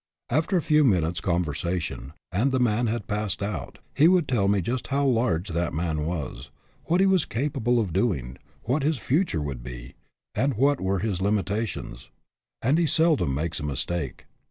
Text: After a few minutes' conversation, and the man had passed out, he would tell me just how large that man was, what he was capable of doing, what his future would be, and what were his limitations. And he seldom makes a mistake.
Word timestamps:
After 0.31 0.57
a 0.57 0.63
few 0.63 0.83
minutes' 0.83 1.19
conversation, 1.21 2.13
and 2.31 2.51
the 2.51 2.59
man 2.59 2.87
had 2.87 3.05
passed 3.05 3.43
out, 3.43 3.77
he 3.93 4.07
would 4.07 4.27
tell 4.27 4.47
me 4.47 4.59
just 4.59 4.87
how 4.87 5.05
large 5.05 5.49
that 5.49 5.75
man 5.75 6.07
was, 6.07 6.49
what 6.85 6.99
he 6.99 7.05
was 7.05 7.23
capable 7.25 7.79
of 7.79 7.93
doing, 7.93 8.39
what 8.63 8.81
his 8.81 8.97
future 8.97 9.43
would 9.43 9.61
be, 9.61 9.93
and 10.33 10.55
what 10.55 10.81
were 10.81 10.97
his 10.97 11.21
limitations. 11.21 12.09
And 12.63 12.79
he 12.79 12.87
seldom 12.87 13.35
makes 13.35 13.59
a 13.59 13.63
mistake. 13.63 14.25